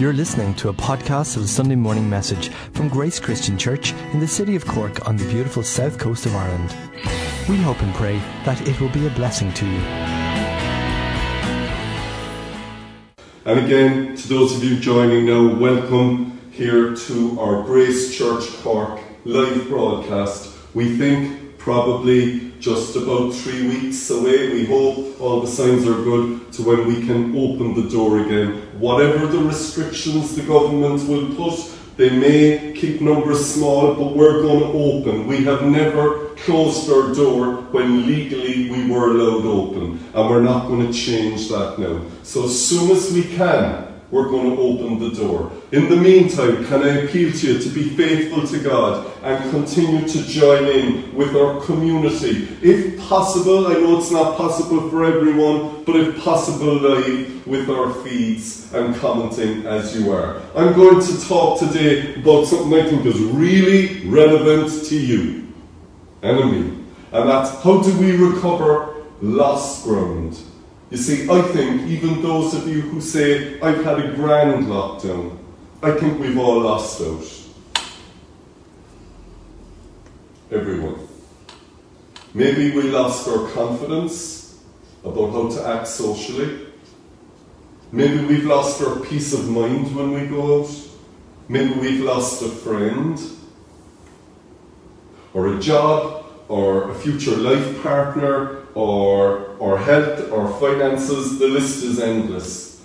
[0.00, 4.18] You're listening to a podcast of the Sunday morning message from Grace Christian Church in
[4.18, 6.74] the city of Cork on the beautiful south coast of Ireland.
[7.48, 9.78] We hope and pray that it will be a blessing to you.
[13.44, 19.00] And again, to those of you joining now, welcome here to our Grace Church Cork
[19.24, 20.56] live broadcast.
[20.74, 24.54] We think probably just about three weeks away.
[24.54, 28.62] We hope all the signs are good to when we can open the door again.
[28.78, 31.60] Whatever the restrictions the government will put,
[31.98, 35.26] they may keep numbers small, but we're going to open.
[35.26, 40.66] We have never closed our door when legally we were allowed open, and we're not
[40.66, 42.00] going to change that now.
[42.22, 45.50] So as soon as we can, we're going to open the door.
[45.72, 50.06] In the meantime, can I appeal to you to be faithful to God and continue
[50.06, 52.48] to join in with our community?
[52.62, 57.92] If possible, I know it's not possible for everyone, but if possible, live with our
[58.04, 60.40] feeds and commenting as you are.
[60.54, 65.52] I'm going to talk today about something I think is really relevant to you
[66.22, 70.38] and me, and that's how do we recover lost ground?
[70.94, 75.36] You see, I think even those of you who say, I've had a grand lockdown,
[75.82, 77.84] I think we've all lost out.
[80.52, 81.08] Everyone.
[82.32, 84.62] Maybe we lost our confidence
[85.04, 86.68] about how to act socially.
[87.90, 90.70] Maybe we've lost our peace of mind when we go out.
[91.48, 93.20] Maybe we've lost a friend,
[95.32, 101.84] or a job, or a future life partner, or, or health, or finances, the list
[101.84, 102.82] is endless.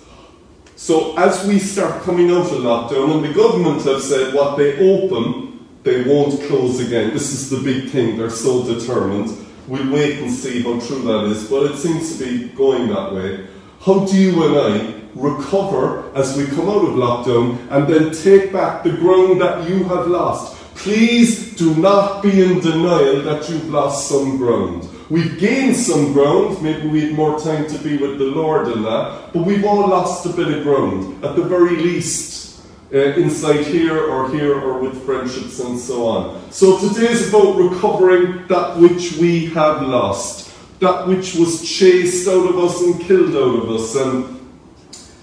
[0.76, 4.78] So as we start coming out of lockdown, and the government have said what they
[4.78, 7.12] open, they won't close again.
[7.12, 9.46] This is the big thing, they're so determined.
[9.66, 13.12] We'll wait and see how true that is, but it seems to be going that
[13.12, 13.46] way.
[13.80, 18.52] How do you and I recover as we come out of lockdown and then take
[18.52, 20.56] back the ground that you have lost?
[20.76, 24.88] Please do not be in denial that you've lost some ground.
[25.10, 28.84] We've gained some ground, maybe we had more time to be with the Lord in
[28.84, 32.62] that, but we've all lost a bit of ground, at the very least,
[32.94, 36.52] uh, inside here or here or with friendships and so on.
[36.52, 42.48] So today is about recovering that which we have lost, that which was chased out
[42.48, 43.96] of us and killed out of us.
[43.96, 44.48] And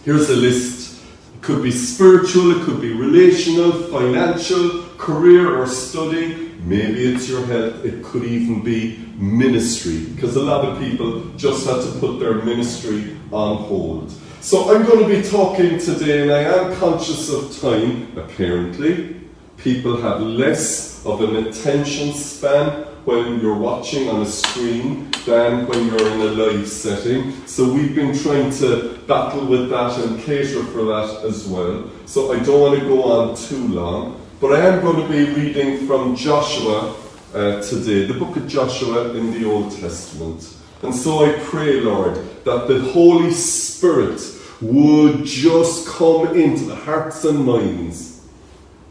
[0.04, 1.02] here's a list.
[1.34, 7.46] It could be spiritual, it could be relational, financial, career or study, Maybe it's your
[7.46, 12.20] health, it could even be ministry, because a lot of people just had to put
[12.20, 14.12] their ministry on hold.
[14.42, 19.16] So I'm going to be talking today, and I am conscious of time, apparently.
[19.58, 25.88] People have less of an attention span when you're watching on a screen than when
[25.88, 27.34] you're in a live setting.
[27.46, 31.90] So we've been trying to battle with that and cater for that as well.
[32.06, 34.22] So I don't want to go on too long.
[34.40, 36.96] But I am going to be reading from Joshua
[37.34, 40.56] uh, today, the book of Joshua in the Old Testament.
[40.84, 44.22] And so I pray, Lord, that the Holy Spirit
[44.62, 48.28] would just come into the hearts and minds,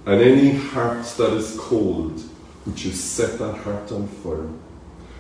[0.05, 2.21] and any heart that is cold,
[2.67, 4.49] would you set that heart on fire?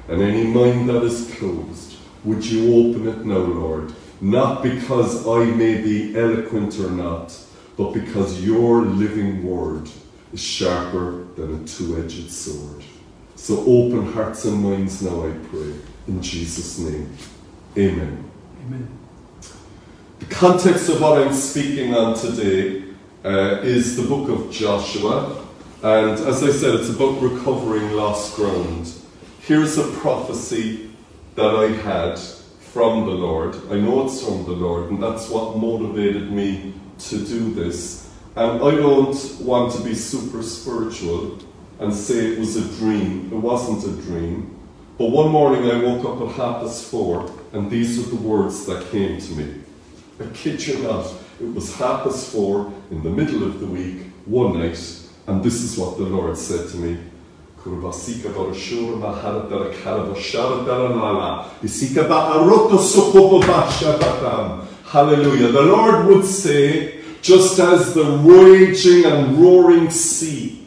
[0.08, 3.94] And any mind that is closed, would you open it now, Lord?
[4.20, 7.32] Not because I may be eloquent or not,
[7.76, 9.88] but because your living word
[10.36, 12.84] is sharper than a two edged sword.
[13.36, 15.72] So open hearts and minds now, I pray.
[16.08, 17.10] In Jesus' name.
[17.76, 18.30] Amen.
[18.66, 18.88] Amen.
[20.18, 22.84] The context of what I'm speaking on today
[23.24, 25.42] uh, is the book of Joshua.
[25.82, 28.92] And as I said, it's about recovering lost ground.
[29.40, 30.90] Here's a prophecy
[31.34, 33.54] that I had from the Lord.
[33.70, 38.05] I know it's from the Lord, and that's what motivated me to do this.
[38.36, 41.38] And I don't want to be super spiritual
[41.78, 43.30] and say it was a dream.
[43.32, 44.54] It wasn't a dream.
[44.98, 48.66] But one morning I woke up at half past four, and these are the words
[48.66, 49.54] that came to me.
[50.20, 54.06] I kid you not, it was half past four in the middle of the week,
[54.24, 54.80] one night,
[55.26, 56.98] and this is what the Lord said to me.
[64.84, 65.48] Hallelujah.
[65.48, 66.95] The Lord would say,
[67.26, 70.64] just as the raging and roaring sea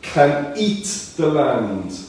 [0.00, 0.86] can eat
[1.18, 2.00] the land,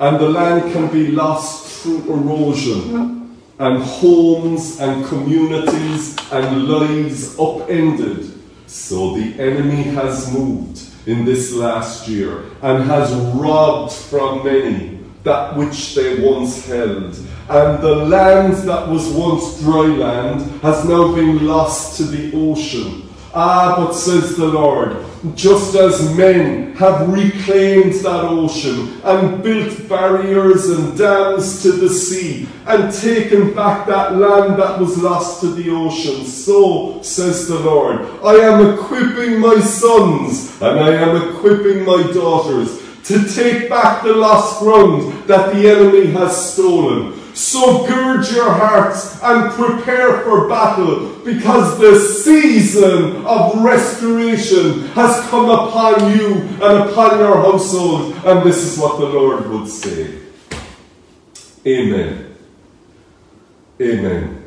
[0.00, 8.38] and the land can be lost through erosion, and homes and communities and lives upended,
[8.66, 15.56] so the enemy has moved in this last year and has robbed from many that
[15.56, 17.16] which they once held.
[17.48, 23.07] And the land that was once dry land has now been lost to the ocean
[23.34, 25.04] Ah, but says the Lord,
[25.34, 32.48] just as men have reclaimed that ocean and built barriers and dams to the sea
[32.66, 38.00] and taken back that land that was lost to the ocean, so says the Lord,
[38.24, 44.12] I am equipping my sons and I am equipping my daughters to take back the
[44.14, 47.17] lost ground that the enemy has stolen.
[47.38, 55.48] So gird your hearts and prepare for battle because the season of restoration has come
[55.48, 58.16] upon you and upon your household.
[58.24, 60.18] And this is what the Lord would say.
[61.64, 62.34] Amen.
[63.80, 64.44] Amen.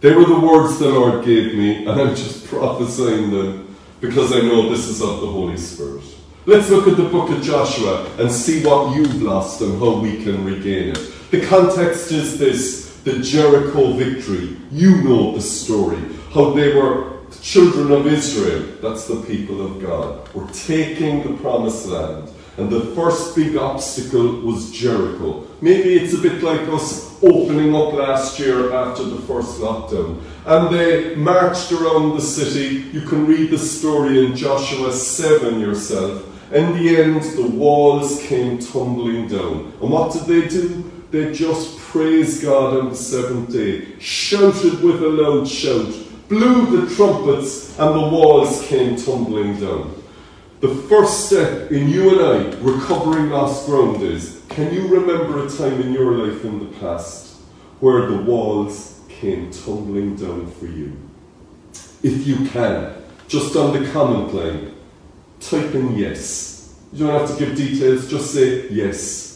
[0.00, 4.40] They were the words the Lord gave me, and I'm just prophesying them because I
[4.40, 6.02] know this is of the Holy Spirit.
[6.46, 10.24] Let's look at the book of Joshua and see what you've lost and how we
[10.24, 11.12] can regain it.
[11.36, 14.56] The context is this the Jericho victory.
[14.72, 16.00] You know the story.
[16.32, 21.36] How they were the children of Israel, that's the people of God, were taking the
[21.42, 22.30] promised land.
[22.56, 25.46] And the first big obstacle was Jericho.
[25.60, 30.22] Maybe it's a bit like us opening up last year after the first lockdown.
[30.46, 32.88] And they marched around the city.
[32.96, 36.24] You can read the story in Joshua 7 yourself.
[36.50, 39.74] In the end, the walls came tumbling down.
[39.82, 40.95] And what did they do?
[41.10, 45.92] They just praised God on the seventh day, shouted with a loud shout,
[46.28, 50.02] blew the trumpets, and the walls came tumbling down.
[50.60, 55.50] The first step in you and I recovering lost ground is can you remember a
[55.50, 57.36] time in your life in the past
[57.80, 60.96] where the walls came tumbling down for you?
[62.02, 62.94] If you can,
[63.28, 64.74] just on the comment line,
[65.40, 66.74] type in yes.
[66.92, 69.35] You don't have to give details, just say yes.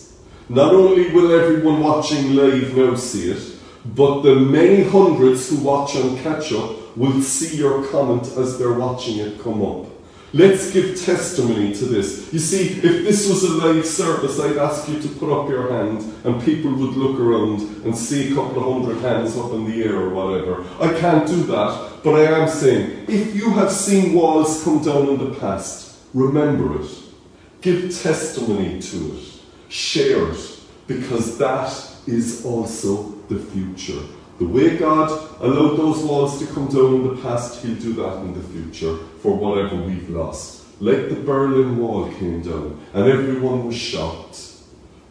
[0.50, 3.56] Not only will everyone watching live now see it,
[3.94, 8.72] but the many hundreds who watch on catch up will see your comment as they're
[8.72, 9.86] watching it come up.
[10.32, 12.32] Let's give testimony to this.
[12.32, 15.70] You see, if this was a live service, I'd ask you to put up your
[15.70, 19.70] hand and people would look around and see a couple of hundred hands up in
[19.70, 20.66] the air or whatever.
[20.80, 25.10] I can't do that, but I am saying, if you have seen walls come down
[25.10, 26.90] in the past, remember it.
[27.60, 29.29] Give testimony to it.
[29.70, 31.72] Share it, because that
[32.06, 34.00] is also the future.
[34.40, 38.16] The way God allowed those walls to come down in the past, He'll do that
[38.18, 40.64] in the future for whatever we've lost.
[40.80, 44.54] Like the Berlin Wall came down, and everyone was shocked.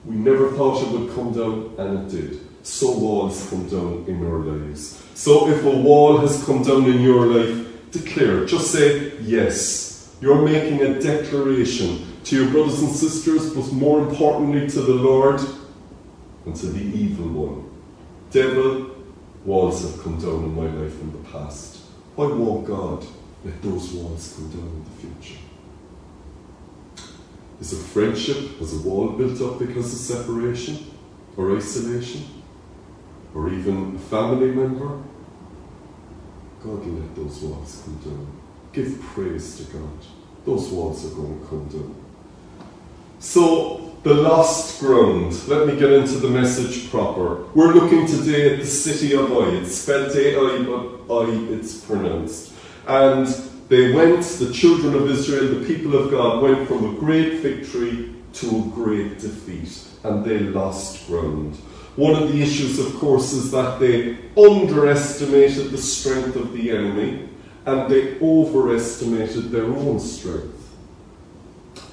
[0.03, 2.41] We never thought it would come down, and it did.
[2.63, 5.01] So walls come down in our lives.
[5.13, 8.45] So if a wall has come down in your life, declare.
[8.45, 10.17] Just say yes.
[10.21, 15.41] You're making a declaration to your brothers and sisters, but more importantly to the Lord
[16.45, 17.71] and to the evil one.
[18.29, 18.91] Devil,
[19.43, 21.77] walls have come down in my life in the past.
[22.15, 23.03] Why won't God
[23.43, 25.39] let those walls come down in the future?
[27.59, 30.85] Is a friendship, has a wall built up because of separation
[31.35, 32.25] or isolation?
[33.33, 35.01] Or even a family member?
[36.63, 38.27] God let those walls come down.
[38.71, 39.97] Give praise to God.
[40.45, 42.08] Those walls are going to come down.
[43.21, 45.45] So, the lost ground.
[45.49, 47.43] Let me get into the message proper.
[47.53, 49.57] We're looking today at the city of Ai.
[49.57, 52.53] It's spelled A-I, but I it's pronounced.
[52.87, 53.27] And
[53.67, 58.15] they went, the children of Israel, the people of God, went from a great victory
[58.35, 59.83] to a great defeat.
[60.05, 61.55] And they lost ground.
[61.97, 67.27] One of the issues, of course, is that they underestimated the strength of the enemy
[67.65, 70.68] and they overestimated their own strength.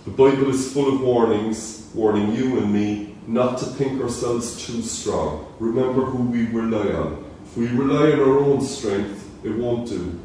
[0.06, 4.80] The Bible is full of warnings, warning you and me not to think ourselves too
[4.80, 5.52] strong.
[5.58, 7.24] Remember who we rely on.
[7.44, 10.16] If we rely on our own strength, it won't do.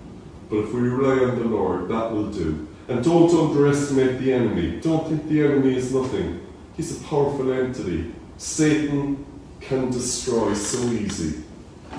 [0.52, 2.68] But if we rely on the Lord, that will do.
[2.90, 4.80] And don't underestimate the enemy.
[4.82, 6.46] Don't think the enemy is nothing.
[6.78, 8.14] He's a powerful entity.
[8.38, 9.26] Satan
[9.62, 11.44] can destroy so easy.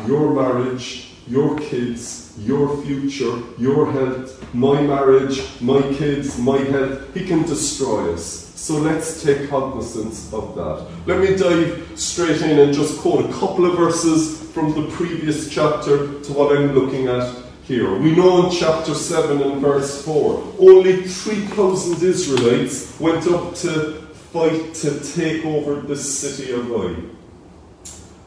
[0.07, 7.25] Your marriage, your kids, your future, your health, my marriage, my kids, my health, he
[7.25, 8.51] can destroy us.
[8.55, 10.87] So let's take cognizance of that.
[11.07, 15.51] Let me dive straight in and just quote a couple of verses from the previous
[15.51, 17.97] chapter to what I'm looking at here.
[17.97, 24.03] We know in chapter 7 and verse 4, only 3,000 Israelites went up to
[24.33, 26.97] fight to take over the city of Ai.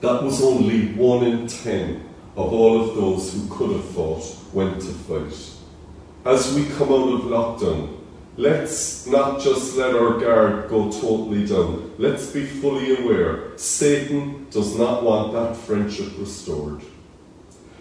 [0.02, 4.82] That was only 1 in 10 of all of those who could have fought went
[4.82, 5.52] to fight.
[6.26, 7.98] As we come out of lockdown,
[8.36, 11.94] let's not just let our guard go totally down.
[11.98, 16.82] Let's be fully aware Satan does not want that friendship restored.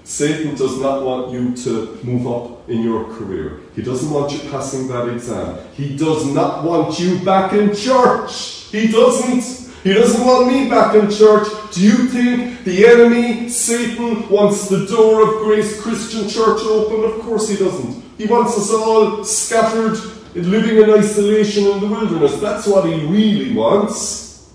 [0.04, 3.60] Satan does not want you to move up in your career.
[3.74, 5.58] He doesn't want you passing that exam.
[5.72, 8.66] He does not want you back in church.
[8.70, 9.63] He doesn't.
[9.84, 11.46] He doesn't want me back in church.
[11.72, 17.04] Do you think the enemy, Satan, wants the door of Grace Christian Church open?
[17.04, 18.02] Of course he doesn't.
[18.16, 20.00] He wants us all scattered,
[20.34, 22.40] living in isolation in the wilderness.
[22.40, 24.54] That's what he really wants.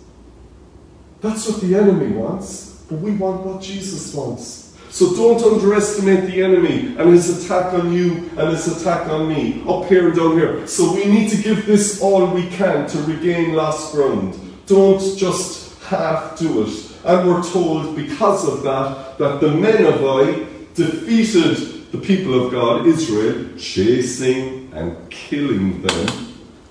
[1.21, 2.83] That's what the enemy wants.
[2.89, 4.75] But we want what Jesus wants.
[4.89, 9.63] So don't underestimate the enemy and his attack on you and his attack on me,
[9.69, 10.65] up here and down here.
[10.65, 14.48] So we need to give this all we can to regain lost ground.
[14.69, 16.91] Don't just half do it.
[17.03, 23.57] And we're told because of that, that the Ninevites defeated the people of God, Israel,
[23.57, 26.07] chasing and killing them,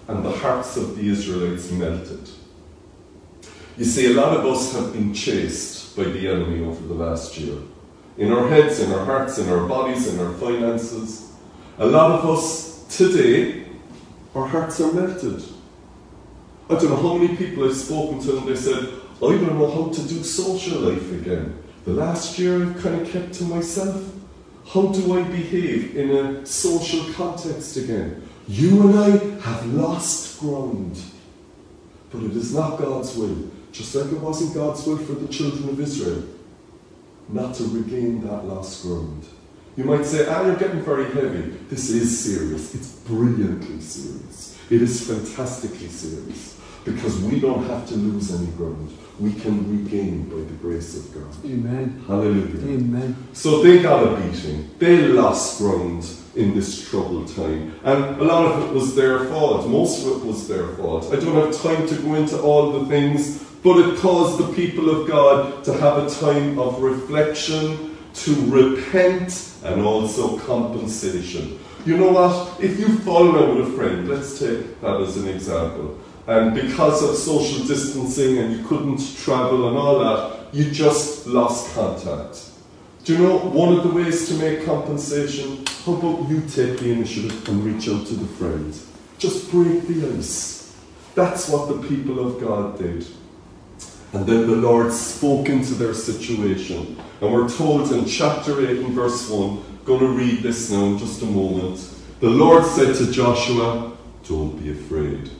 [0.07, 2.31] and the hearts of the Israelites melted.
[3.76, 7.37] You see, a lot of us have been chased by the enemy over the last
[7.37, 7.59] year
[8.17, 11.33] in our heads, in our hearts, in our bodies, in our finances.
[11.78, 13.67] A lot of us today,
[14.37, 15.43] our hearts are melted.
[16.70, 19.70] I don't know how many people I've spoken to and they said, I don't know
[19.70, 21.62] how to do social life again.
[21.84, 24.12] The last year I've kind of kept to myself.
[24.66, 28.28] How do I behave in a social context again?
[28.46, 29.10] You and I
[29.40, 31.00] have lost ground.
[32.10, 35.70] But it is not God's will, just like it wasn't God's will for the children
[35.70, 36.25] of Israel
[37.28, 39.25] not to regain that lost ground.
[39.76, 41.42] You might say, ah, you're getting very heavy.
[41.68, 42.75] This is serious.
[42.75, 44.58] It's brilliantly serious.
[44.70, 46.57] It is fantastically serious.
[46.92, 48.97] Because we don't have to lose any ground.
[49.18, 51.45] We can regain by the grace of God.
[51.45, 52.04] Amen.
[52.07, 52.76] Hallelujah.
[52.76, 53.16] Amen.
[53.33, 54.71] So they got a beating.
[54.78, 57.75] They lost ground in this troubled time.
[57.83, 59.68] And a lot of it was their fault.
[59.68, 61.12] Most of it was their fault.
[61.12, 64.88] I don't have time to go into all the things but it caused the people
[64.88, 71.59] of God to have a time of reflection, to repent, and also compensation.
[71.85, 72.61] You know what?
[72.62, 77.02] If you fall out with a friend, let's take that as an example, and because
[77.02, 82.50] of social distancing and you couldn't travel and all that, you just lost contact.
[83.04, 85.64] Do you know one of the ways to make compensation?
[85.87, 88.78] How about you take the initiative and reach out to the friend?
[89.16, 90.76] Just break the ice.
[91.14, 93.06] That's what the people of God did.
[94.12, 97.00] And then the Lord spoke into their situation.
[97.23, 100.99] And we're told in chapter 8 and verse 1, going to read this now in
[100.99, 101.90] just a moment.
[102.20, 103.92] The Lord said to Joshua,
[104.25, 105.30] Don't be afraid.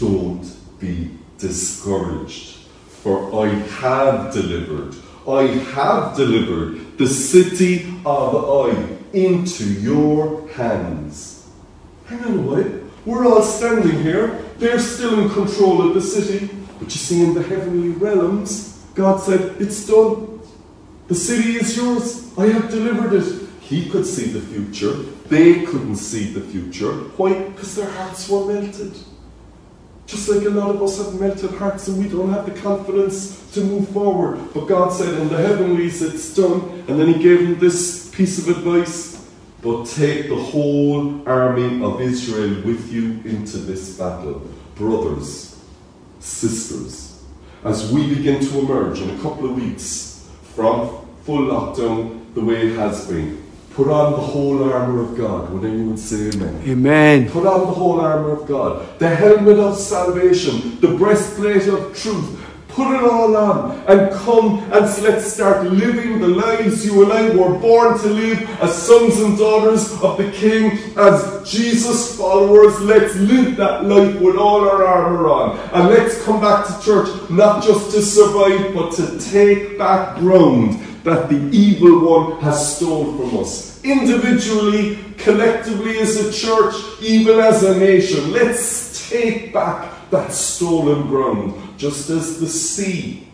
[0.00, 2.56] Don't be discouraged.
[3.02, 4.94] For I have delivered,
[5.28, 5.42] I
[5.74, 11.50] have delivered the city of Ai into your hands.
[12.06, 12.84] Hang on a minute.
[13.04, 14.42] We're all standing here.
[14.56, 16.48] They're still in control of the city.
[16.78, 20.40] But you see, in the heavenly realms, God said, It's done.
[21.08, 22.32] The city is yours.
[22.38, 23.48] I have delivered it.
[23.60, 24.94] He could see the future.
[25.28, 26.92] They couldn't see the future.
[27.18, 27.34] Why?
[27.34, 28.96] Because their hearts were melted.
[30.10, 33.48] Just like a lot of us have melted hearts and we don't have the confidence
[33.52, 34.40] to move forward.
[34.52, 36.84] But God said, In the heavenlies, it's done.
[36.88, 39.24] And then He gave them this piece of advice.
[39.62, 44.42] But take the whole army of Israel with you into this battle.
[44.74, 45.62] Brothers,
[46.18, 47.22] sisters,
[47.62, 52.66] as we begin to emerge in a couple of weeks from full lockdown the way
[52.68, 53.40] it has been.
[53.74, 55.50] Put on the whole armour of God.
[55.52, 56.62] Would anyone say amen?
[56.66, 57.30] Amen.
[57.30, 58.98] Put on the whole armour of God.
[58.98, 60.80] The helmet of salvation.
[60.80, 62.38] The breastplate of truth.
[62.66, 67.34] Put it all on and come and let's start living the lives you and I
[67.34, 72.80] were born to live as sons and daughters of the King, as Jesus followers.
[72.80, 75.58] Let's live that life with all our armour on.
[75.72, 80.80] And let's come back to church not just to survive, but to take back ground
[81.04, 83.82] that the evil one has stolen from us.
[83.84, 88.32] Individually, collectively as a church, even as a nation.
[88.32, 93.29] Let's take back that stolen ground, just as the sea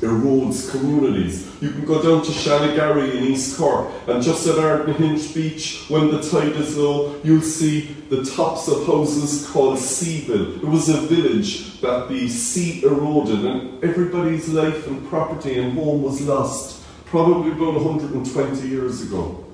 [0.00, 1.46] erodes communities.
[1.60, 6.10] You can go down to Shanagarry in East Cork, and just at Ardnahinch Beach, when
[6.10, 10.56] the tide is low, you'll see the tops of houses called Seaville.
[10.56, 16.02] It was a village that the sea eroded, and everybody's life and property and home
[16.02, 19.44] was lost, probably about 120 years ago.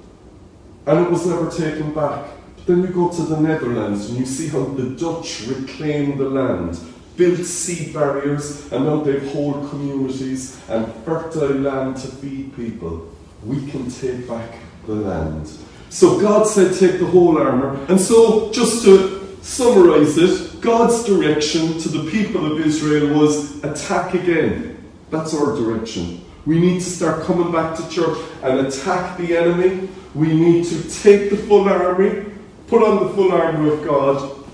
[0.86, 2.26] And it was never taken back.
[2.56, 6.28] But Then you go to the Netherlands and you see how the Dutch reclaimed the
[6.28, 6.78] land,
[7.16, 13.10] built sea barriers, and now they've whole communities and fertile land to feed people.
[13.42, 15.50] We can take back the land.
[15.88, 17.84] So God said, take the whole armour.
[17.88, 24.14] And so, just to summarise it, God's direction to the people of Israel was attack
[24.14, 24.84] again.
[25.10, 26.24] That's our direction.
[26.44, 29.88] We need to start coming back to church and attack the enemy.
[30.14, 32.26] We need to take the full army,
[32.66, 34.44] put on the full armour of God,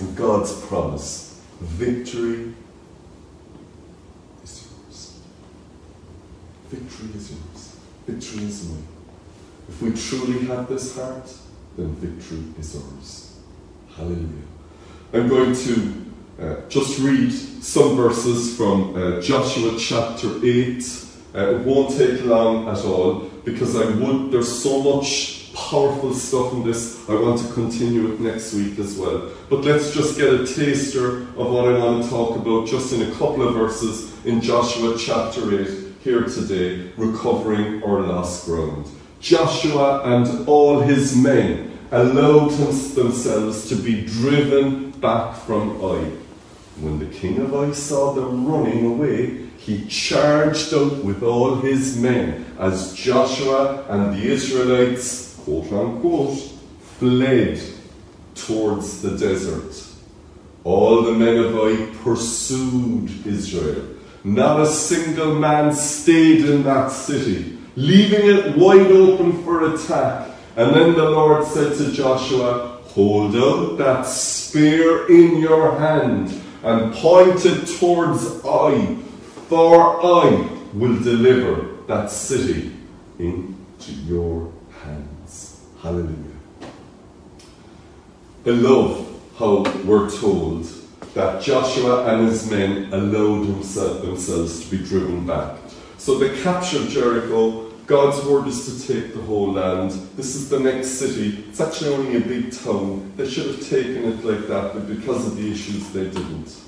[0.00, 1.23] and God's promise
[1.60, 2.54] victory
[4.42, 5.20] is yours.
[6.68, 7.76] Victory is yours.
[8.06, 8.86] Victory is mine.
[9.68, 11.32] If we truly have this heart,
[11.76, 13.38] then victory is ours.
[13.96, 14.28] Hallelujah.
[15.12, 16.04] I'm going to
[16.40, 21.04] uh, just read some verses from uh, Joshua chapter 8.
[21.34, 26.52] Uh, it won't take long at all because I would, there's so much powerful stuff
[26.52, 27.08] in this.
[27.08, 29.30] I want to continue it next week as well.
[29.48, 33.02] But let's just get a taster of what I want to talk about just in
[33.02, 35.68] a couple of verses in Joshua chapter 8
[36.02, 38.86] here today, recovering our lost ground.
[39.20, 46.10] Joshua and all his men allowed themselves to be driven back from Ai.
[46.80, 51.96] When the king of Ai saw them running away, he charged out with all his
[51.96, 56.38] men as Joshua and the Israelites, quote unquote,
[56.98, 57.60] fled
[58.34, 59.90] towards the desert.
[60.64, 63.84] All the men of Ai pursued Israel.
[64.24, 70.30] Not a single man stayed in that city, leaving it wide open for attack.
[70.56, 76.94] And then the Lord said to Joshua, Hold out that spear in your hand and
[76.94, 78.96] point it towards Ai,
[79.48, 82.72] for I will deliver that city
[83.18, 84.53] into your.
[85.84, 86.16] Hallelujah.
[88.46, 90.64] I love how we're told
[91.12, 95.58] that Joshua and his men allowed himself, themselves to be driven back.
[95.98, 97.68] So they captured Jericho.
[97.86, 99.90] God's word is to take the whole land.
[100.16, 101.44] This is the next city.
[101.50, 103.12] It's actually only a big town.
[103.18, 106.60] They should have taken it like that, but because of the issues, they didn't.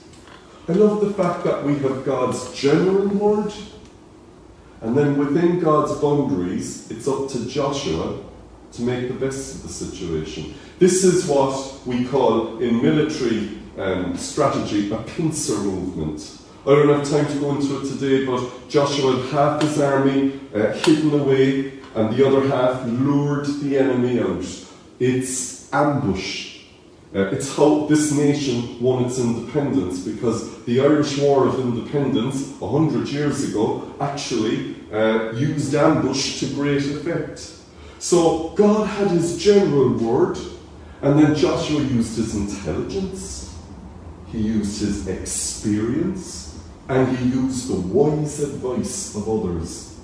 [0.68, 3.54] I love the fact that we have God's general word,
[4.82, 8.25] and then within God's boundaries, it's up to Joshua
[8.76, 10.54] to make the best of the situation.
[10.78, 16.38] This is what we call in military um, strategy a pincer movement.
[16.66, 20.40] I don't have time to go into it today, but Joshua had half his army
[20.54, 24.44] uh, hidden away, and the other half lured the enemy out.
[24.98, 26.56] It's ambush
[27.16, 32.68] uh, it's how this nation won its independence because the Irish War of Independence, a
[32.68, 37.55] hundred years ago, actually uh, used ambush to great effect.
[37.98, 40.38] So God had his general word,
[41.02, 43.54] and then Joshua used his intelligence,
[44.26, 49.98] he used his experience, and he used the wise advice of others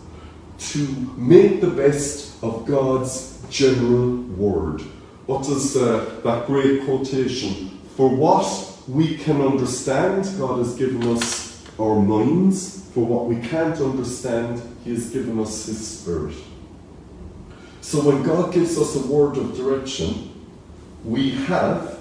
[0.59, 0.78] to
[1.16, 4.83] make the best of God's general word.
[5.26, 7.78] What does uh, that great quotation?
[7.96, 12.88] For what we can understand, God has given us our minds.
[12.92, 16.35] For what we can't understand, He has given us His Spirit.
[17.83, 20.31] So when God gives us a word of direction,
[21.05, 21.99] we have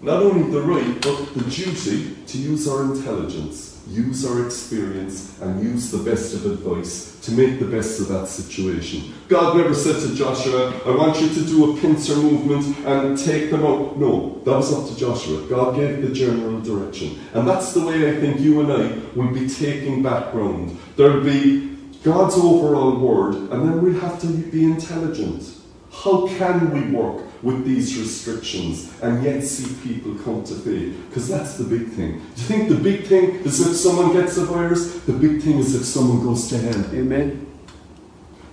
[0.00, 5.62] not only the right, but the duty to use our intelligence use our experience, and
[5.62, 9.12] use the best of advice to make the best of that situation.
[9.28, 13.50] God never said to Joshua, I want you to do a pincer movement and take
[13.50, 13.98] them out.
[13.98, 15.46] No, that was up to Joshua.
[15.48, 17.18] God gave the general direction.
[17.34, 20.78] And that's the way I think you and I will be taking back ground.
[20.96, 21.71] There'll be
[22.02, 25.54] God's overall word, and then we'll have to be intelligent.
[25.92, 30.96] How can we work with these restrictions and yet see people come to faith?
[31.08, 32.12] Because that's the big thing.
[32.34, 35.00] Do you think the big thing is if someone gets a virus?
[35.02, 36.84] The big thing is if someone goes to hell.
[36.92, 37.46] Amen.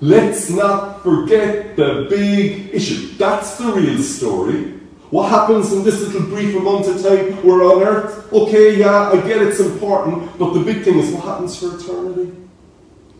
[0.01, 3.17] Let's not forget the big issue.
[3.17, 4.75] That's the real story.
[5.09, 8.31] What happens in this little brief amount of time we're on earth?
[8.31, 12.31] Okay, yeah, I get it's important, but the big thing is what happens for eternity?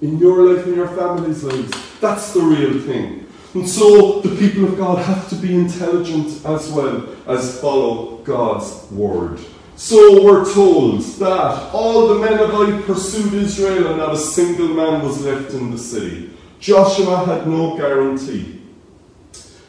[0.02, 1.72] In your life, in your family's lives.
[2.00, 3.28] That's the real thing.
[3.54, 8.90] And so the people of God have to be intelligent as well as follow God's
[8.92, 9.40] word.
[9.76, 14.68] So we're told that all the men of Ai pursued Israel and not a single
[14.68, 16.32] man was left in the city.
[16.60, 18.62] Joshua had no guarantee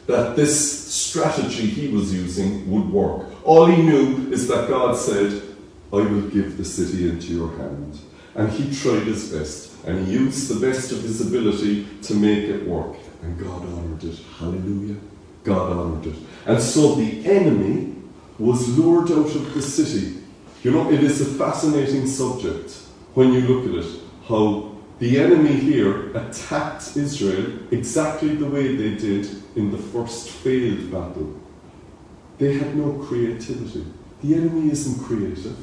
[0.07, 3.27] that this strategy he was using would work.
[3.45, 5.41] All he knew is that God said,
[5.93, 7.97] I will give the city into your hand.
[8.35, 12.43] And he tried his best, and he used the best of his ability to make
[12.43, 12.97] it work.
[13.21, 14.19] And God honoured it.
[14.37, 14.97] Hallelujah.
[15.43, 16.15] God honoured it.
[16.45, 17.95] And so the enemy
[18.37, 20.21] was lured out of the city.
[20.63, 22.71] You know, it is a fascinating subject
[23.13, 28.95] when you look at it, how the enemy here attacked Israel exactly the way they
[28.95, 31.39] did in the first failed battle.
[32.37, 33.85] They had no creativity.
[34.23, 35.57] The enemy isn't creative.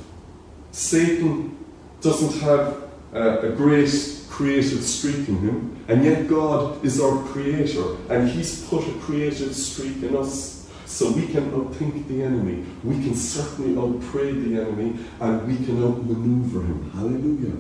[0.72, 1.56] Satan
[2.00, 3.90] doesn't have uh, a great
[4.28, 9.54] creative streak in him, and yet God is our creator, and he's put a creative
[9.54, 10.70] streak in us.
[10.86, 15.82] So we can outthink the enemy, we can certainly outpray the enemy, and we can
[15.82, 16.90] outmaneuver him.
[16.92, 17.56] Hallelujah.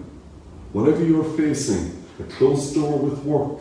[0.72, 3.58] Whatever you're facing, a closed door with work,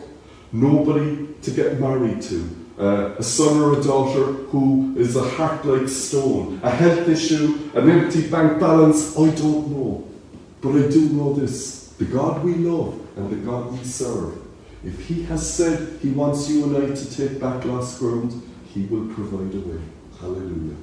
[0.52, 2.48] nobody to get married to,
[2.78, 7.70] uh, a son or a daughter who is a heart like stone, a health issue,
[7.74, 10.08] an empty bank balance, I don't know.
[10.60, 14.38] But I do know this the God we love and the God we serve,
[14.84, 18.86] if He has said He wants you and I to take back lost ground, He
[18.86, 19.80] will provide a way.
[20.20, 20.76] Hallelujah.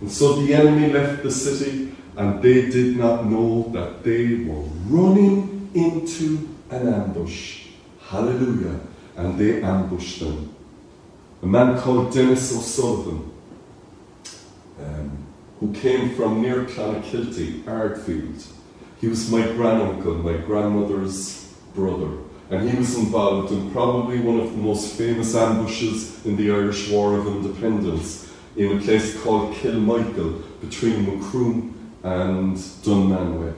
[0.00, 4.62] And so the enemy left the city, and they did not know that they were
[4.86, 7.66] running into an ambush.
[8.00, 8.80] Hallelujah.
[9.16, 10.54] And they ambushed them
[11.42, 13.30] a man called Dennis O'Sullivan,
[14.80, 15.26] um,
[15.60, 18.44] who came from near Clonakilty, Ardfield.
[19.00, 22.18] He was my granduncle, my grandmother's brother,
[22.50, 26.90] and he was involved in probably one of the most famous ambushes in the Irish
[26.90, 33.54] War of Independence in a place called Kilmichael between Macroom and Dunmanway.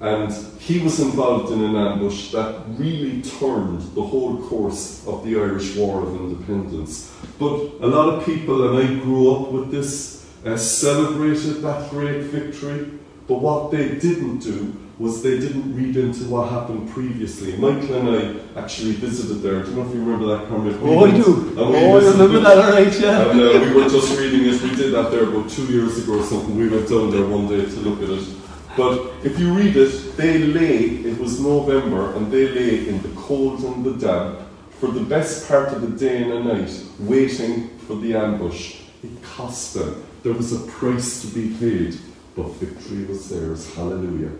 [0.00, 5.36] And he was involved in an ambush that really turned the whole course of the
[5.36, 7.14] Irish War of Independence.
[7.38, 12.22] But a lot of people, and I grew up with this, uh, celebrated that great
[12.22, 12.99] victory.
[13.30, 17.56] But what they didn't do was they didn't read into what happened previously.
[17.56, 18.08] Michael and
[18.56, 19.60] I actually visited there.
[19.60, 20.76] I Do you know if you remember that, Kermit?
[20.82, 21.54] Oh, I do.
[21.56, 23.30] Oh, I remember that, all right, yeah.
[23.30, 24.60] And uh, we were just reading it.
[24.60, 26.56] We did that there about two years ago or something.
[26.58, 28.28] We went down there one day to look at it.
[28.76, 33.10] But if you read it, they lay, it was November, and they lay in the
[33.10, 34.40] cold and the damp
[34.80, 38.80] for the best part of the day and the night, waiting for the ambush.
[39.04, 40.04] It cost them.
[40.24, 41.96] There was a price to be paid,
[42.36, 43.74] but victory was theirs.
[43.74, 44.32] Hallelujah.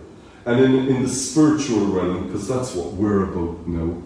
[0.45, 4.01] And in, in the spiritual realm, because that's what we're about now,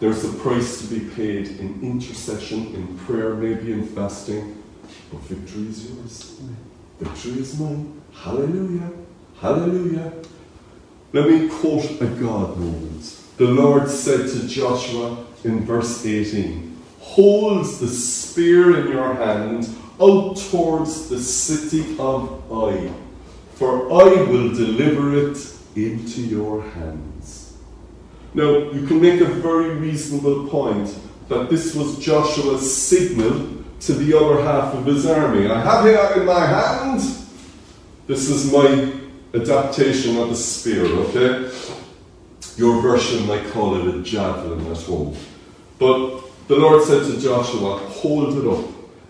[0.00, 4.62] there's a price to be paid in intercession, in prayer, maybe in fasting,
[5.12, 6.40] but victory is yours.
[6.98, 8.00] Victory is mine.
[8.14, 8.90] Hallelujah.
[9.40, 10.12] Hallelujah.
[11.12, 13.16] Let me quote a God moment.
[13.36, 19.68] The Lord said to Joshua in verse 18, Hold the spear in your hand
[20.00, 22.92] out towards the city of Ai,
[23.60, 25.36] for I will deliver it
[25.76, 27.58] into your hands.
[28.32, 34.16] Now, you can make a very reasonable point that this was Joshua's signal to the
[34.16, 35.46] other half of his army.
[35.46, 37.02] I have it in my hand.
[38.06, 38.94] This is my
[39.34, 41.54] adaptation of the spear, okay?
[42.56, 45.14] Your version might call it a javelin at home.
[45.78, 48.64] But the Lord said to Joshua, hold it up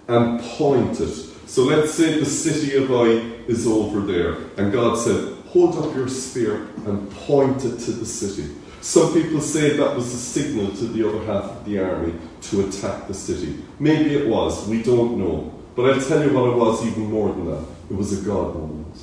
[0.09, 1.15] and point it.
[1.47, 4.37] So let's say the city of Ai is over there.
[4.57, 8.51] And God said, hold up your spear and point it to the city.
[8.81, 12.67] Some people say that was a signal to the other half of the army to
[12.67, 13.63] attack the city.
[13.79, 15.55] Maybe it was, we don't know.
[15.75, 17.65] But I'll tell you what it was even more than that.
[17.91, 18.97] It was a God moment.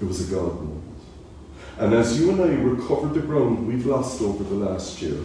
[0.00, 0.82] It was a God moment.
[1.78, 5.18] And as you and I recover the ground we've lost over the last year,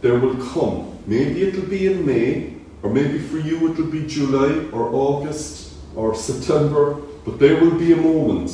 [0.00, 4.68] there will come, maybe it'll be in May, or maybe for you it'll be July
[4.70, 5.65] or August
[5.96, 8.50] or September, but there will be a moment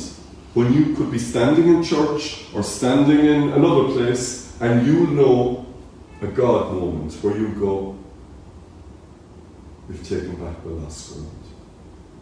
[0.53, 5.65] when you could be standing in church or standing in another place and you know
[6.21, 7.97] a God moment where you go,
[9.89, 11.29] We've taken back the last ground.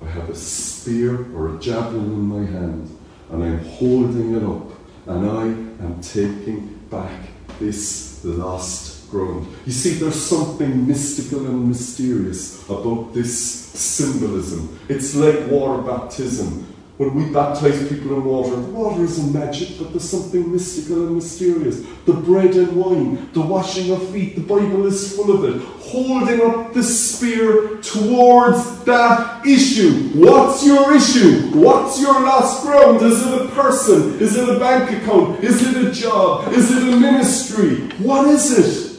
[0.04, 2.98] I have a spear or a javelin in my hand
[3.30, 4.72] and I'm holding it up,
[5.08, 5.44] and I
[5.86, 7.30] am taking back
[7.60, 9.48] this lost ground.
[9.66, 14.80] You see, there's something mystical and mysterious about this symbolism.
[14.90, 16.66] It's like water baptism
[17.02, 21.82] when we baptize people in water, water isn't magic, but there's something mystical and mysterious.
[22.06, 25.64] The bread and wine, the washing of feet, the Bible is full of it.
[25.80, 30.10] Holding up the spear towards that issue.
[30.14, 31.50] What's your issue?
[31.60, 33.02] What's your last ground?
[33.02, 34.20] Is it a person?
[34.20, 35.44] Is it a bank account?
[35.44, 36.54] Is it a job?
[36.54, 37.78] Is it a ministry?
[37.98, 38.91] What is it?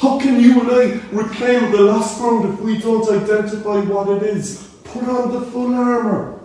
[0.00, 4.22] How can you and I reclaim the lost ground if we don't identify what it
[4.22, 4.68] is?
[4.84, 6.40] Put on the full armour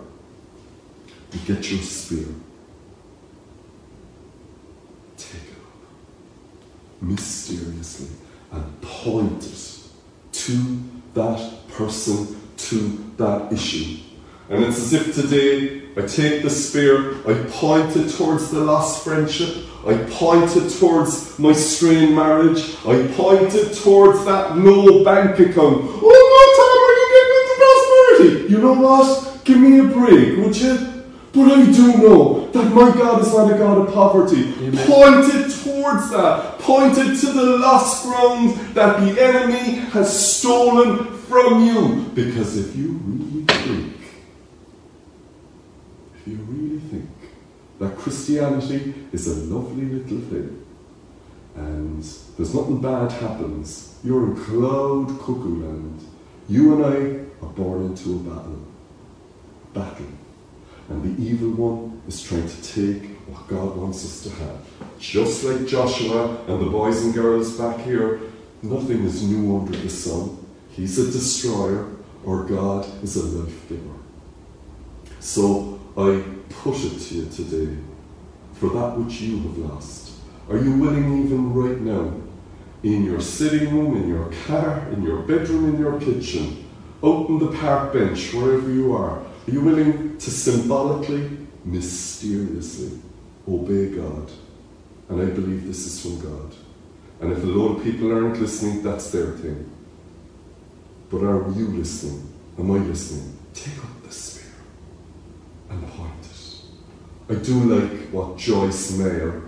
[1.46, 2.26] get your spear.
[5.16, 8.08] Take it up mysteriously
[8.50, 9.78] and point it
[10.32, 10.78] to
[11.14, 14.02] that person, to that issue.
[14.48, 19.04] And it's as if today I take the spear, I point it towards the lost
[19.04, 25.84] friendship, I pointed towards my strained marriage, I pointed towards that no bank account.
[26.02, 28.52] Oh no, Tom, are you getting into prosperity?
[28.52, 29.44] You know what?
[29.44, 31.04] Give me a break, would you?
[31.32, 34.54] But I do know that my God is not a God of poverty.
[34.58, 34.86] Amen.
[34.88, 36.58] Point it towards that.
[36.58, 42.10] pointed to the lost ground that the enemy has stolen from you.
[42.12, 43.94] Because if you really think,
[46.16, 47.08] if you really think
[47.78, 50.66] that Christianity is a lovely little thing
[51.56, 52.02] and
[52.36, 56.04] there's nothing bad happens, you're in cloud cuckoo land.
[56.48, 58.62] You and I are born into a battle.
[59.72, 60.06] Battle.
[60.88, 64.58] And the evil one is trying to take what God wants us to have.
[65.00, 68.20] Just like Joshua and the boys and girls back here,
[68.62, 70.44] nothing is new under the sun.
[70.70, 71.90] He's a destroyer,
[72.24, 73.82] or God is a life giver.
[75.20, 77.76] So I put it to you today
[78.54, 80.12] for that which you have lost.
[80.48, 82.12] Are you willing, even right now,
[82.82, 86.64] in your sitting room, in your car, in your bedroom, in your kitchen,
[87.02, 91.30] out the park bench, wherever you are, are you willing to symbolically,
[91.64, 92.98] mysteriously
[93.48, 94.30] obey God?
[95.08, 96.54] And I believe this is from God.
[97.20, 99.70] And if a lot of people aren't listening, that's their thing.
[101.10, 102.32] But are you listening?
[102.58, 103.38] Am I listening?
[103.54, 104.52] Take up the spear
[105.70, 106.25] and point.
[107.28, 109.42] I do like what Joyce Meyer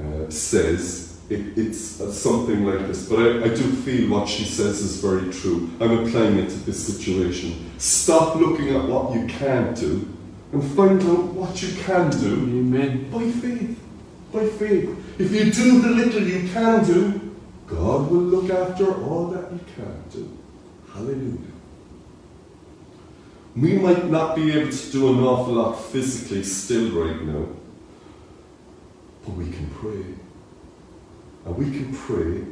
[0.00, 1.20] uh, says.
[1.28, 5.02] It, it's uh, something like this, but I, I do feel what she says is
[5.02, 5.68] very true.
[5.78, 7.70] I'm applying it to this situation.
[7.76, 10.08] Stop looking at what you can't do
[10.52, 13.10] and find out what you can do Amen.
[13.10, 13.78] by faith.
[14.32, 15.20] By faith.
[15.20, 17.36] If you do the little you can do,
[17.66, 20.38] God will look after all that you can't do.
[20.94, 21.57] Hallelujah.
[23.60, 27.48] We might not be able to do an awful lot physically still right now,
[29.24, 30.04] but we can pray.
[31.44, 32.44] And we can pray.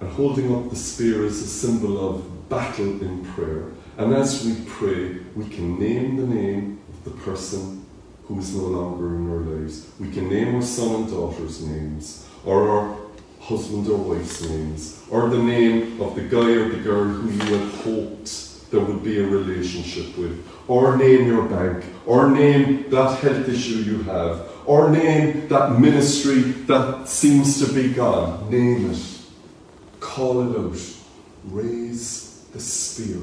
[0.00, 3.64] And holding up the spear is a symbol of battle in prayer.
[3.96, 7.84] And as we pray, we can name the name of the person
[8.26, 9.88] who is no longer in our lives.
[9.98, 12.96] We can name our son and daughter's names, or our
[13.40, 17.58] husband or wife's names, or the name of the guy or the girl who you
[17.58, 23.18] had hoped there would be a relationship with, or name your bank, or name that
[23.18, 28.50] health issue you have, or name that ministry that seems to be gone.
[28.50, 29.20] Name it.
[30.00, 30.80] Call it out.
[31.44, 33.20] Raise the spear.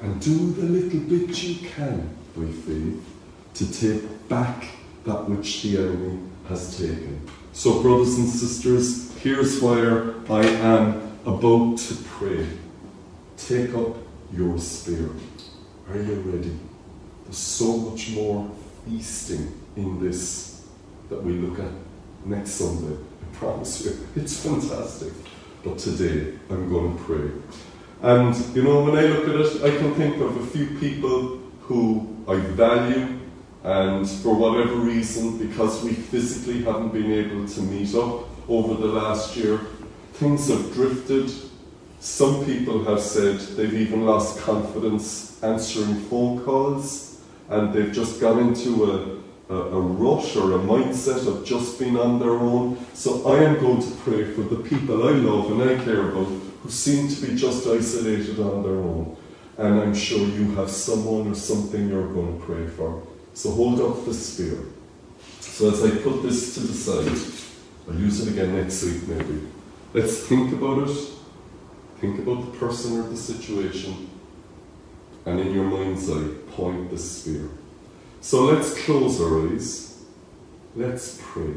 [0.00, 3.04] And do the little bit you can by faith
[3.54, 4.66] to take back
[5.04, 7.20] that which the enemy has taken.
[7.52, 12.46] So, brothers and sisters, here's where I am about to pray.
[13.36, 15.12] Take up your spirit.
[15.88, 16.58] Are you ready?
[17.24, 18.50] There's so much more
[18.84, 20.64] feasting in this
[21.08, 21.72] that we look at
[22.24, 22.96] next Sunday.
[22.96, 24.06] I promise you.
[24.16, 25.12] It's fantastic.
[25.64, 27.30] But today, I'm going to pray.
[28.02, 31.40] And, you know, when I look at it, I can think of a few people
[31.62, 33.18] who I value,
[33.64, 38.86] and for whatever reason, because we physically haven't been able to meet up over the
[38.86, 39.58] last year,
[40.14, 41.30] things have drifted.
[42.00, 48.38] Some people have said they've even lost confidence answering phone calls, and they've just gone
[48.38, 52.78] into a, a, a rush or a mindset of just being on their own.
[52.94, 56.26] So I am going to pray for the people I love and I care about
[56.26, 59.16] who seem to be just isolated on their own.
[59.58, 63.02] And I'm sure you have someone or something you're going to pray for.
[63.34, 64.58] So hold up the spear.
[65.40, 67.32] So as I put this to the side,
[67.88, 69.46] I'll use it again next week maybe.
[69.94, 71.15] Let's think about it.
[72.00, 74.10] Think about the person or the situation.
[75.24, 77.48] And in your mind's eye, point the spear.
[78.20, 80.04] So let's close our eyes.
[80.74, 81.54] Let's pray.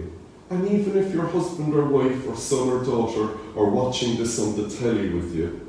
[0.50, 4.56] And even if your husband or wife or son or daughter are watching this on
[4.56, 5.68] the telly with you,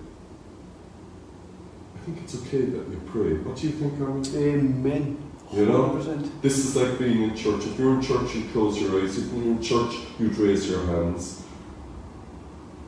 [1.97, 3.35] I think it's okay that we pray.
[3.35, 4.25] What do you think, Armin?
[4.35, 5.31] Amen.
[5.53, 5.91] You know?
[5.91, 6.41] 100%.
[6.41, 7.67] This is like being in church.
[7.67, 9.19] If you're in church, you close your eyes.
[9.19, 11.40] If you're in church, you'd raise your hands.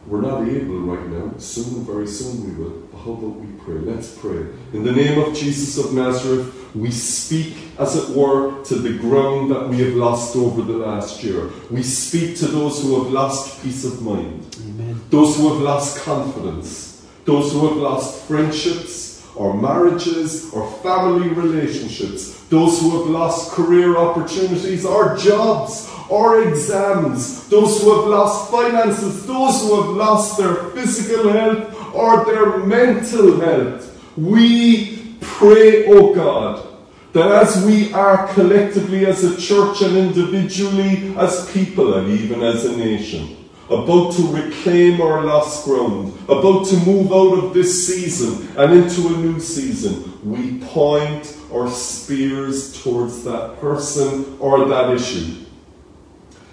[0.07, 1.33] We're not able right now.
[1.39, 2.71] Soon, very soon we will.
[2.91, 3.77] But how about we pray?
[3.77, 4.47] Let's pray.
[4.73, 9.51] In the name of Jesus of Nazareth, we speak, as it were, to the ground
[9.53, 11.51] that we have lost over the last year.
[11.71, 15.01] We speak to those who have lost peace of mind Amen.
[15.11, 22.45] those who have lost confidence, those who have lost friendships or marriages or family relationships,
[22.45, 29.27] those who have lost career opportunities or jobs or exams, those who have lost finances,
[29.27, 33.89] those who have lost their physical health or their mental health.
[34.17, 36.67] We pray, O God,
[37.13, 42.65] that as we are collectively as a church and individually as people and even as
[42.65, 48.49] a nation, about to reclaim our lost ground, about to move out of this season
[48.57, 55.45] and into a new season, we point our spears towards that person or that issue.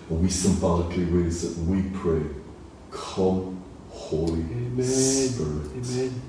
[0.10, 2.24] And we symbolically raise it we pray,
[2.92, 4.84] Come, Holy Amen.
[4.84, 5.72] Spirit.
[5.76, 6.22] Amen.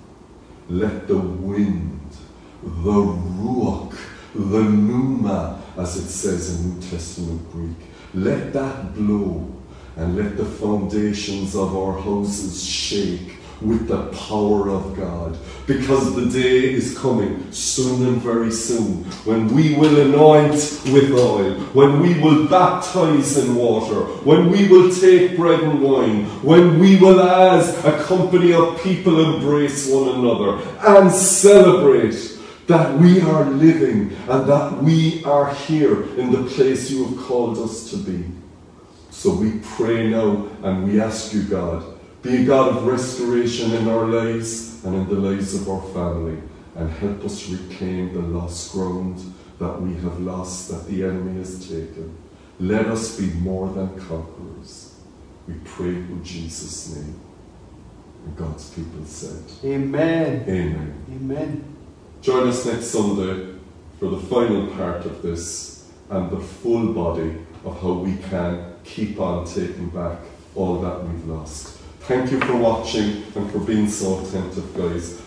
[0.68, 2.10] Let the wind,
[2.62, 3.96] the ruach,
[4.34, 7.76] the pneuma, as it says in New Testament Greek,
[8.12, 9.59] let that blow
[10.00, 15.36] and let the foundations of our houses shake with the power of God.
[15.66, 20.54] Because the day is coming soon and very soon when we will anoint
[20.86, 26.24] with oil, when we will baptize in water, when we will take bread and wine,
[26.42, 33.20] when we will, as a company of people, embrace one another and celebrate that we
[33.20, 37.98] are living and that we are here in the place you have called us to
[37.98, 38.24] be.
[39.10, 41.84] So we pray now and we ask you, God,
[42.22, 46.40] be a God of restoration in our lives and in the lives of our family,
[46.76, 49.18] and help us reclaim the lost ground
[49.58, 52.16] that we have lost, that the enemy has taken.
[52.58, 54.94] Let us be more than conquerors.
[55.48, 57.20] We pray in Jesus' name.
[58.24, 60.44] And God's people said, Amen.
[60.46, 61.04] Amen.
[61.10, 61.76] Amen.
[62.20, 63.54] Join us next Sunday
[63.98, 69.20] for the final part of this and the full body of how we can keep
[69.20, 70.18] on taking back
[70.54, 71.78] all that we've lost.
[72.00, 75.20] Thank you for watching and for being so attentive, guys.